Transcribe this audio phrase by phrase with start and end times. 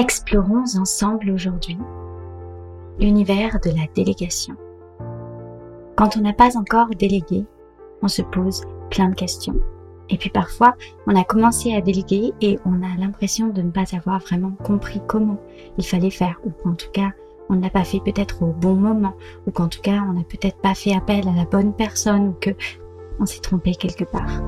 [0.00, 1.76] Explorons ensemble aujourd'hui
[2.98, 4.54] l'univers de la délégation.
[5.94, 7.44] Quand on n'a pas encore délégué,
[8.00, 9.56] on se pose plein de questions.
[10.08, 10.74] Et puis parfois,
[11.06, 15.02] on a commencé à déléguer et on a l'impression de ne pas avoir vraiment compris
[15.06, 15.38] comment
[15.76, 17.10] il fallait faire, ou qu'en tout cas,
[17.50, 19.12] on ne l'a pas fait peut-être au bon moment,
[19.46, 22.36] ou qu'en tout cas, on n'a peut-être pas fait appel à la bonne personne, ou
[22.40, 22.50] que
[23.18, 24.40] on s'est trompé quelque part.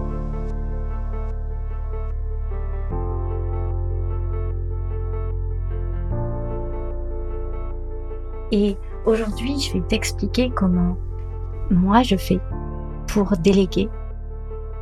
[8.52, 10.96] Et aujourd'hui, je vais t'expliquer comment
[11.70, 12.38] moi je fais
[13.08, 13.88] pour déléguer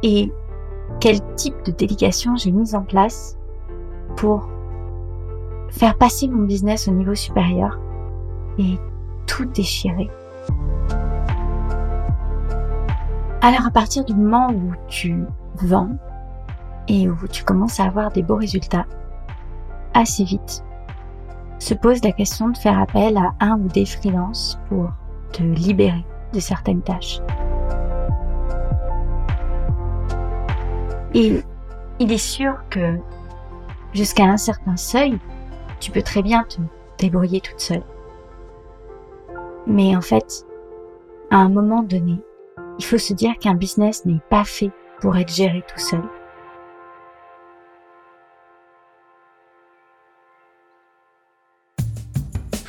[0.03, 0.33] et
[0.99, 3.39] quel type de délégation j'ai mis en place
[4.17, 4.49] pour
[5.71, 7.79] faire passer mon business au niveau supérieur
[8.59, 8.77] et
[9.27, 10.11] tout déchirer.
[13.41, 15.15] Alors à partir du moment où tu
[15.63, 15.97] vends
[16.89, 18.87] et où tu commences à avoir des beaux résultats,
[19.95, 20.65] assez vite,
[21.61, 24.91] se pose la question de faire appel à un ou des freelances pour
[25.33, 27.21] te libérer de certaines tâches.
[31.15, 31.43] Et
[31.99, 32.97] il est sûr que
[33.93, 35.19] jusqu'à un certain seuil,
[35.81, 36.59] tu peux très bien te
[36.99, 37.83] débrouiller toute seule.
[39.67, 40.47] Mais en fait,
[41.31, 42.17] à un moment donné,
[42.79, 46.03] il faut se dire qu'un business n'est pas fait pour être géré tout seul.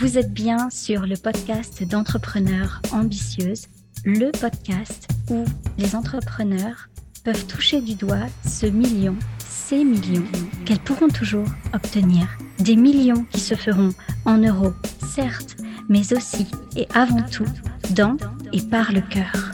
[0.01, 3.67] Vous êtes bien sur le podcast d'entrepreneurs ambitieuses,
[4.03, 5.45] le podcast où
[5.77, 6.89] les entrepreneurs
[7.23, 10.25] peuvent toucher du doigt ce million, ces millions
[10.65, 12.27] qu'elles pourront toujours obtenir.
[12.57, 13.91] Des millions qui se feront
[14.25, 14.73] en euros,
[15.05, 15.57] certes,
[15.87, 17.45] mais aussi et avant tout
[17.91, 18.17] dans
[18.53, 19.51] et par le cœur.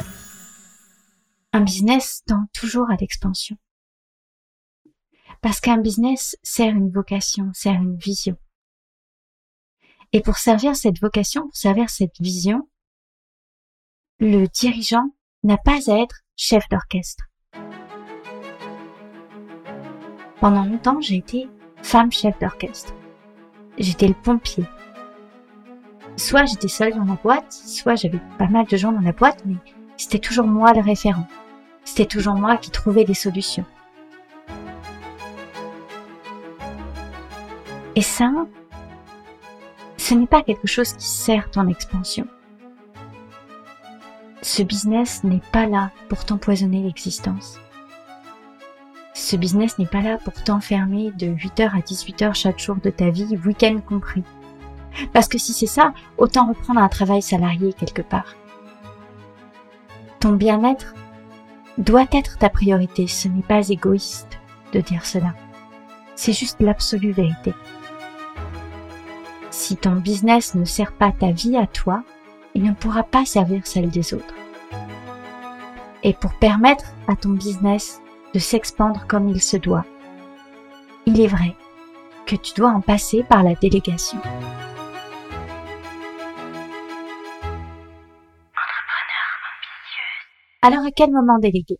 [1.52, 3.58] Un business tend toujours à l'expansion.
[5.42, 8.38] Parce qu'un business sert une vocation, sert une vision.
[10.13, 12.68] Et pour servir cette vocation, pour servir cette vision,
[14.19, 15.13] le dirigeant
[15.44, 17.25] n'a pas à être chef d'orchestre.
[20.40, 21.50] Pendant longtemps, j'ai été
[21.84, 22.94] femme chef d'orchestre.
[23.78, 24.66] J'étais le pompier.
[26.16, 29.44] Soit j'étais seule dans la boîte, soit j'avais pas mal de gens dans la boîte,
[29.45, 29.56] mais
[29.97, 31.28] c'était toujours moi le référent.
[31.84, 33.66] C'était toujours moi qui trouvais des solutions.
[37.95, 38.31] Et ça,
[40.07, 42.28] ce n'est pas quelque chose qui sert ton expansion.
[44.41, 47.59] Ce business n'est pas là pour t'empoisonner l'existence.
[49.13, 53.09] Ce business n'est pas là pour t'enfermer de 8h à 18h chaque jour de ta
[53.09, 54.23] vie, week-end compris.
[55.12, 58.38] Parce que si c'est ça, autant reprendre un travail salarié quelque part.
[60.22, 60.95] Ton bien-être
[61.78, 64.39] doit être ta priorité, ce n'est pas égoïste
[64.72, 65.34] de dire cela.
[66.16, 67.53] C'est juste l'absolue vérité.
[69.59, 72.03] Si ton business ne sert pas ta vie à toi,
[72.53, 74.35] il ne pourra pas servir celle des autres.
[76.03, 78.00] Et pour permettre à ton business
[78.35, 79.84] de s'expandre comme il se doit,
[81.07, 81.56] il est vrai
[82.28, 84.19] que tu dois en passer par la délégation.
[90.62, 91.79] Alors à quel moment déléguer?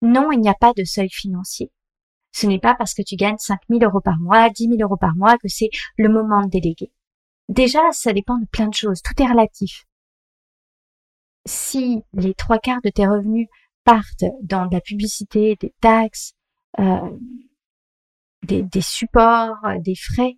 [0.00, 1.72] Non, il n'y a pas de seuil financier.
[2.30, 4.96] Ce n'est pas parce que tu gagnes 5 000 euros par mois, 10 000 euros
[4.96, 6.92] par mois que c'est le moment de déléguer.
[7.48, 9.02] Déjà, ça dépend de plein de choses.
[9.02, 9.84] Tout est relatif.
[11.46, 13.48] Si les trois quarts de tes revenus
[13.84, 16.32] partent dans la publicité, des taxes,
[16.80, 17.16] euh,
[18.42, 20.36] des, des, supports, des frais,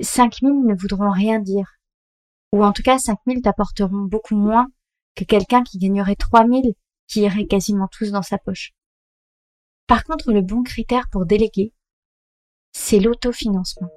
[0.00, 1.76] 5000 ne voudront rien dire.
[2.52, 4.66] Ou en tout cas, 5000 t'apporteront beaucoup moins
[5.14, 6.74] que quelqu'un qui gagnerait 3000
[7.06, 8.72] qui irait quasiment tous dans sa poche.
[9.86, 11.72] Par contre, le bon critère pour déléguer,
[12.72, 13.90] c'est l'autofinancement.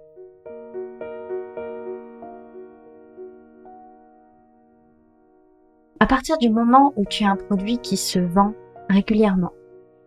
[5.99, 8.53] À partir du moment où tu as un produit qui se vend
[8.87, 9.53] régulièrement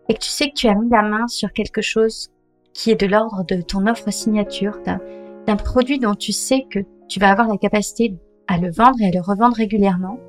[0.09, 2.31] et que tu sais que tu as mis la main sur quelque chose
[2.73, 6.79] qui est de l'ordre de ton offre signature, d'un produit dont tu sais que
[7.09, 8.15] tu vas avoir la capacité
[8.47, 10.21] à le vendre et à le revendre régulièrement,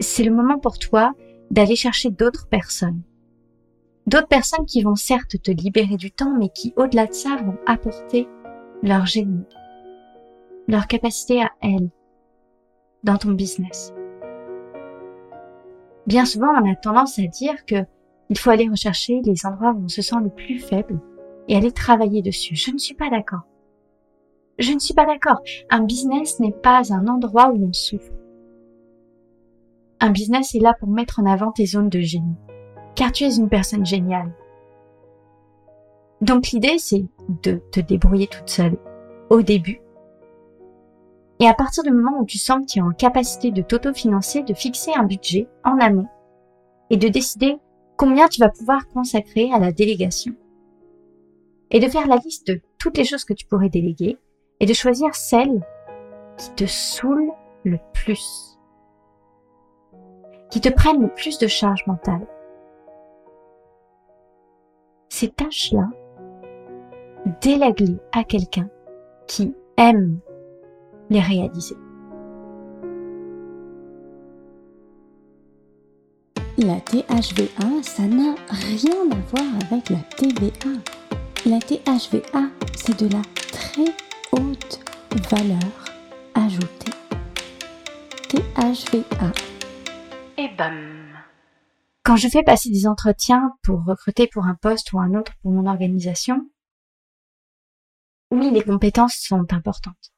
[0.00, 1.14] c'est le moment pour toi
[1.52, 3.02] d'aller chercher d'autres personnes.
[4.06, 7.58] D'autres personnes qui vont certes te libérer du temps, mais qui, au-delà de ça, vont
[7.66, 8.26] apporter
[8.82, 9.44] leur génie,
[10.66, 11.90] leur capacité à elles
[13.04, 13.92] dans ton business.
[16.08, 17.84] Bien souvent, on a tendance à dire que
[18.30, 20.98] il faut aller rechercher les endroits où on se sent le plus faible
[21.48, 22.56] et aller travailler dessus.
[22.56, 23.42] Je ne suis pas d'accord.
[24.58, 25.42] Je ne suis pas d'accord.
[25.68, 28.10] Un business n'est pas un endroit où on souffre.
[30.00, 32.36] Un business est là pour mettre en avant tes zones de génie.
[32.94, 34.32] Car tu es une personne géniale.
[36.22, 37.04] Donc l'idée, c'est
[37.42, 38.78] de te débrouiller toute seule.
[39.28, 39.82] au début.
[41.40, 44.42] Et à partir du moment où tu sens que tu es en capacité de t'autofinancer,
[44.42, 46.08] de fixer un budget en amont
[46.90, 47.58] et de décider
[47.96, 50.34] combien tu vas pouvoir consacrer à la délégation.
[51.70, 54.18] Et de faire la liste de toutes les choses que tu pourrais déléguer
[54.58, 55.62] et de choisir celles
[56.38, 57.32] qui te saoulent
[57.64, 58.58] le plus,
[60.50, 62.26] qui te prennent le plus de charge mentale.
[65.10, 65.88] Ces tâches-là,
[67.42, 68.68] délègue-les à quelqu'un
[69.26, 70.20] qui aime
[71.10, 71.76] les réaliser.
[76.58, 80.70] La THVA, ça n'a rien à voir avec la TVA.
[81.46, 83.22] La THVA, c'est de la
[83.52, 83.94] très
[84.32, 84.80] haute
[85.30, 85.84] valeur
[86.34, 86.92] ajoutée.
[88.28, 89.32] THVA.
[90.36, 90.98] Et bam.
[92.02, 95.52] Quand je fais passer des entretiens pour recruter pour un poste ou un autre pour
[95.52, 96.40] mon organisation,
[98.32, 100.12] oui, les compétences sont importantes.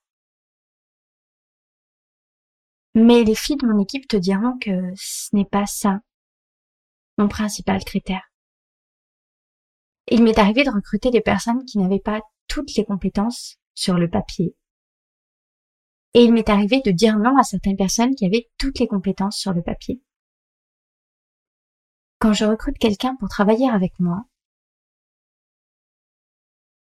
[2.95, 6.01] Mais les filles de mon équipe te diront que ce n'est pas ça
[7.19, 8.33] mon principal critère.
[10.09, 14.09] Il m'est arrivé de recruter des personnes qui n'avaient pas toutes les compétences sur le
[14.09, 14.57] papier.
[16.15, 19.39] Et il m'est arrivé de dire non à certaines personnes qui avaient toutes les compétences
[19.39, 20.03] sur le papier.
[22.19, 24.25] Quand je recrute quelqu'un pour travailler avec moi,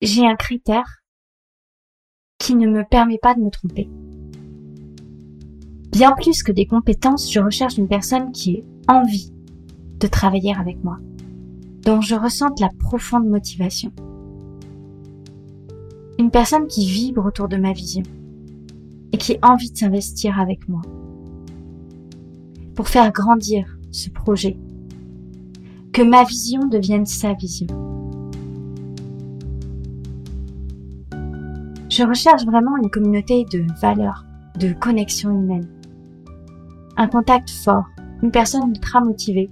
[0.02, 1.04] j'ai un critère
[2.40, 3.88] qui ne me permet pas de me tromper.
[6.02, 9.32] Bien plus que des compétences, je recherche une personne qui ait envie
[10.00, 10.98] de travailler avec moi,
[11.86, 13.92] dont je ressente la profonde motivation.
[16.18, 18.02] Une personne qui vibre autour de ma vision
[19.12, 20.82] et qui a envie de s'investir avec moi
[22.74, 24.58] pour faire grandir ce projet,
[25.94, 27.68] que ma vision devienne sa vision.
[31.92, 34.26] Je recherche vraiment une communauté de valeurs,
[34.58, 35.68] de connexion humaine
[36.98, 37.86] un contact fort,
[38.22, 39.50] une personne ultra motivée,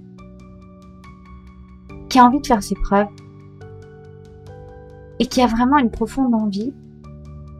[2.08, 3.08] qui a envie de faire ses preuves
[5.18, 6.72] et qui a vraiment une profonde envie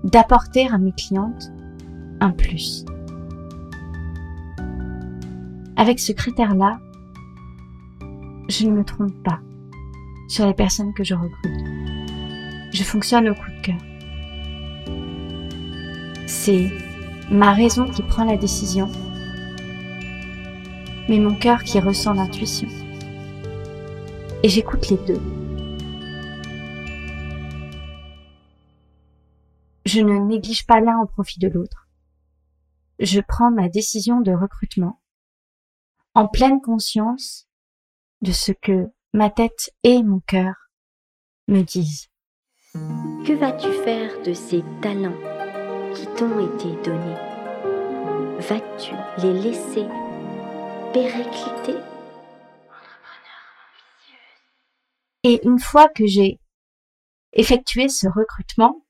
[0.05, 1.53] d'apporter à mes clientes
[2.21, 2.85] un plus.
[5.77, 6.79] Avec ce critère-là,
[8.49, 9.41] je ne me trompe pas
[10.29, 11.51] sur les personnes que je recrute.
[12.73, 13.79] Je fonctionne au coup de cœur.
[16.27, 16.71] C'est
[17.31, 18.89] ma raison qui prend la décision
[21.09, 22.69] mais mon cœur qui ressent l'intuition.
[24.43, 25.21] Et j'écoute les deux.
[29.85, 31.89] Je ne néglige pas l'un au profit de l'autre.
[32.99, 35.01] Je prends ma décision de recrutement
[36.15, 37.49] en pleine conscience
[38.21, 40.55] de ce que ma tête et mon cœur
[41.49, 42.09] me disent.
[42.75, 45.19] Que vas-tu faire de ces talents
[45.95, 47.17] qui t'ont été donnés?
[48.39, 49.87] Vas-tu les laisser
[55.23, 56.41] et une fois que j'ai
[57.33, 58.85] effectué ce recrutement,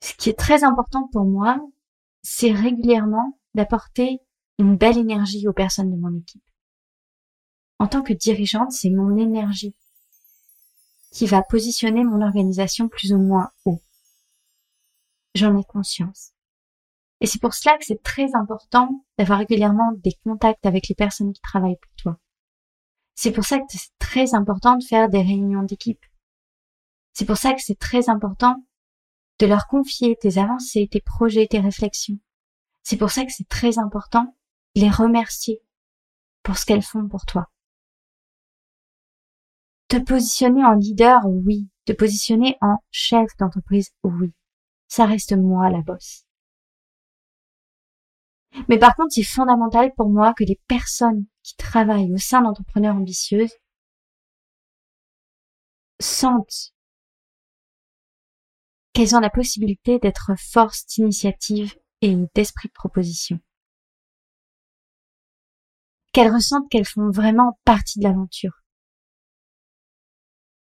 [0.00, 1.58] ce qui est très important pour moi,
[2.22, 4.20] c'est régulièrement d'apporter
[4.58, 6.44] une belle énergie aux personnes de mon équipe.
[7.78, 9.74] En tant que dirigeante, c'est mon énergie
[11.10, 13.82] qui va positionner mon organisation plus ou moins haut.
[15.34, 16.31] J'en ai conscience.
[17.22, 21.32] Et c'est pour cela que c'est très important d'avoir régulièrement des contacts avec les personnes
[21.32, 22.18] qui travaillent pour toi.
[23.14, 26.04] C'est pour ça que c'est très important de faire des réunions d'équipe.
[27.12, 28.66] C'est pour ça que c'est très important
[29.38, 32.18] de leur confier tes avancées, tes projets, tes réflexions.
[32.82, 34.36] C'est pour ça que c'est très important
[34.74, 35.62] de les remercier
[36.42, 37.52] pour ce qu'elles font pour toi.
[39.86, 41.68] Te positionner en leader, oui.
[41.84, 44.32] Te positionner en chef d'entreprise, oui.
[44.88, 46.26] Ça reste moi la bosse.
[48.68, 52.96] Mais par contre, c'est fondamental pour moi que les personnes qui travaillent au sein d'entrepreneurs
[52.96, 53.54] ambitieuses
[56.00, 56.72] sentent
[58.92, 63.38] qu'elles ont la possibilité d'être force d'initiative et d'esprit de proposition.
[66.12, 68.62] Qu'elles ressentent qu'elles font vraiment partie de l'aventure.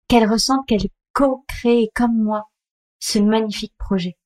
[0.08, 2.48] Qu'elles ressentent qu'elles co-créent comme moi
[2.98, 4.16] ce magnifique projet.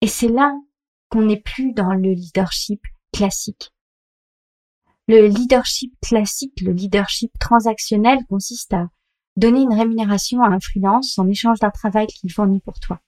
[0.00, 0.54] Et c'est là
[1.08, 2.82] qu'on n'est plus dans le leadership
[3.12, 3.72] classique.
[5.08, 8.88] Le leadership classique, le leadership transactionnel consiste à
[9.36, 13.00] donner une rémunération à un freelance en échange d'un travail qu'il fournit pour toi.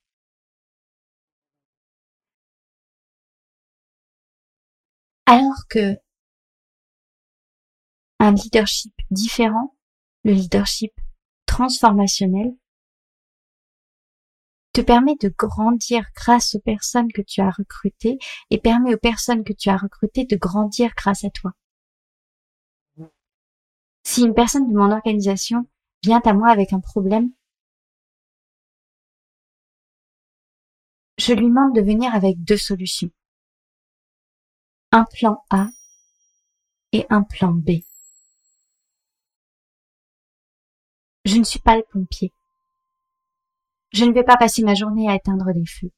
[5.26, 5.96] Alors que
[8.20, 9.76] un leadership différent,
[10.24, 10.92] le leadership
[11.46, 12.56] transformationnel,
[14.78, 18.16] te permet de grandir grâce aux personnes que tu as recrutées
[18.50, 21.52] et permet aux personnes que tu as recrutées de grandir grâce à toi.
[24.04, 25.68] Si une personne de mon organisation
[26.04, 27.32] vient à moi avec un problème,
[31.18, 33.10] je lui demande de venir avec deux solutions.
[34.92, 35.66] Un plan A
[36.92, 37.82] et un plan B.
[41.24, 42.32] Je ne suis pas le pompier.
[43.90, 45.90] Je ne vais pas passer ma journée à éteindre des feux.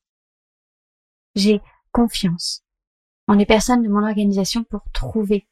[1.35, 1.61] J'ai
[1.93, 2.65] confiance
[3.27, 5.49] en les personnes de mon organisation pour trouver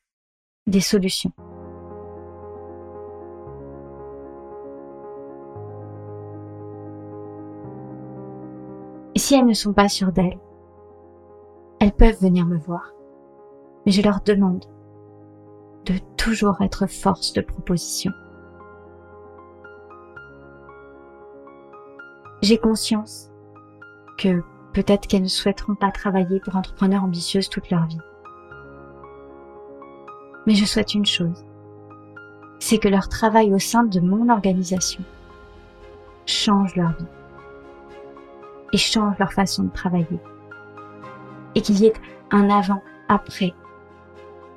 [0.66, 1.32] des solutions.
[9.16, 10.38] Si elles ne sont pas sûres d'elles,
[11.80, 12.92] elles peuvent venir me voir.
[13.84, 14.64] Mais je leur demande
[15.84, 18.10] de toujours être force de proposition.
[22.40, 23.30] J'ai conscience
[24.16, 24.42] que
[24.72, 27.98] peut-être qu'elles ne souhaiteront pas travailler pour entrepreneurs ambitieuses toute leur vie.
[30.46, 31.44] Mais je souhaite une chose,
[32.60, 35.02] c'est que leur travail au sein de mon organisation
[36.26, 37.06] change leur vie
[38.72, 40.20] et change leur façon de travailler.
[41.54, 41.94] Et qu'il y ait
[42.30, 43.54] un avant-après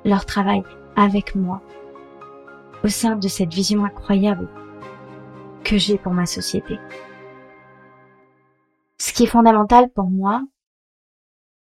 [0.04, 0.62] leur travail
[0.94, 1.60] avec moi
[2.84, 4.48] au sein de cette vision incroyable
[5.64, 6.78] que j'ai pour ma société.
[9.12, 10.42] Ce qui est fondamental pour moi,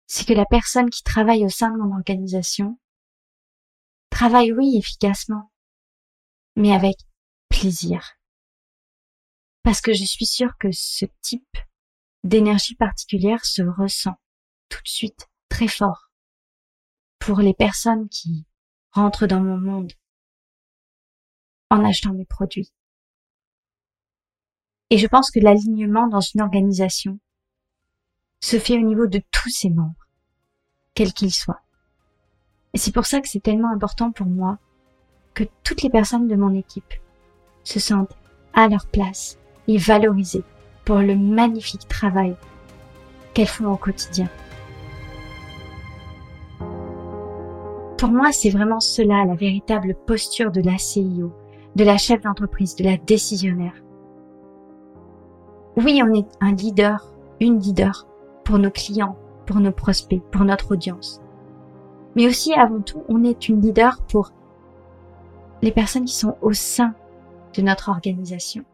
[0.06, 2.78] c'est que la personne qui travaille au sein de mon organisation
[4.08, 5.50] travaille, oui, efficacement,
[6.54, 6.94] mais avec
[7.48, 8.12] plaisir.
[9.64, 11.58] Parce que je suis sûre que ce type
[12.22, 14.14] d'énergie particulière se ressent
[14.68, 16.12] tout de suite très fort
[17.18, 18.46] pour les personnes qui
[18.92, 19.92] rentrent dans mon monde
[21.68, 22.72] en achetant mes produits.
[24.90, 27.18] Et je pense que l'alignement dans une organisation
[28.40, 30.06] se fait au niveau de tous ses membres,
[30.94, 31.60] quels qu'ils soient.
[32.72, 34.58] Et c'est pour ça que c'est tellement important pour moi
[35.34, 36.94] que toutes les personnes de mon équipe
[37.64, 38.16] se sentent
[38.54, 40.44] à leur place et valorisées
[40.84, 42.36] pour le magnifique travail
[43.34, 44.28] qu'elles font au quotidien.
[47.98, 51.32] Pour moi, c'est vraiment cela la véritable posture de la CIO,
[51.76, 53.74] de la chef d'entreprise, de la décisionnaire.
[55.76, 58.06] Oui, on est un leader, une leader
[58.50, 59.16] pour nos clients,
[59.46, 61.20] pour nos prospects, pour notre audience.
[62.16, 64.32] Mais aussi, avant tout, on est une leader pour
[65.62, 66.96] les personnes qui sont au sein
[67.54, 68.64] de notre organisation.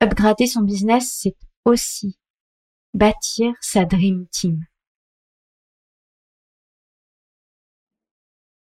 [0.00, 2.18] Upgrader son business, c'est aussi
[2.92, 4.64] bâtir sa Dream Team.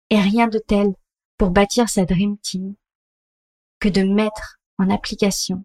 [0.09, 0.93] Et rien de tel
[1.37, 2.75] pour bâtir sa Dream Team
[3.79, 5.63] que de mettre en application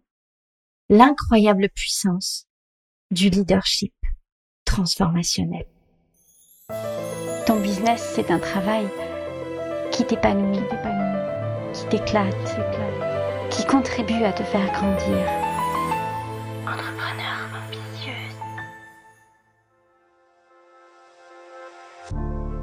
[0.90, 2.48] l'incroyable puissance
[3.12, 3.94] du leadership
[4.64, 5.64] transformationnel.
[7.46, 8.88] Ton business, c'est un travail
[9.92, 10.58] qui t'épanouit,
[11.72, 12.34] qui t'éclate,
[13.50, 15.26] qui contribue à te faire grandir.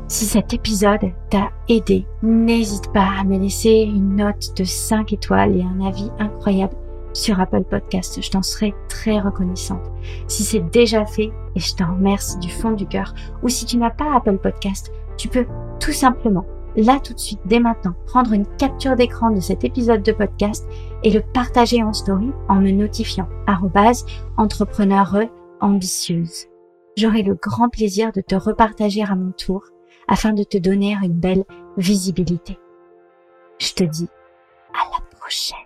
[0.09, 5.55] Si cet épisode t'a aidé, n'hésite pas à me laisser une note de 5 étoiles
[5.55, 6.75] et un avis incroyable
[7.17, 8.21] sur Apple Podcast.
[8.21, 9.91] Je t'en serai très reconnaissante.
[10.27, 13.77] Si c'est déjà fait, et je t'en remercie du fond du cœur, ou si tu
[13.77, 15.45] n'as pas Apple Podcast, tu peux
[15.79, 16.45] tout simplement,
[16.75, 20.67] là tout de suite, dès maintenant, prendre une capture d'écran de cet épisode de podcast
[21.03, 23.27] et le partager en story en me notifiant
[24.37, 25.17] entrepreneure
[25.59, 26.45] ambitieuse.
[26.95, 29.63] J'aurai le grand plaisir de te repartager à mon tour
[30.07, 31.43] afin de te donner une belle
[31.77, 32.59] visibilité.
[33.59, 34.09] Je te dis
[34.73, 35.56] à la prochaine.